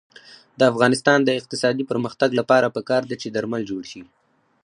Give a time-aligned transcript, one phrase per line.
[0.59, 4.01] د افغانستان د اقتصادي پرمختګ لپاره پکار ده چې درمل جوړ شي.